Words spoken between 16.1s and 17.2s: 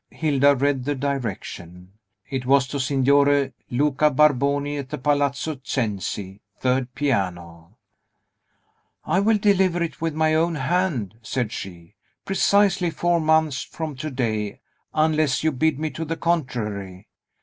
contrary.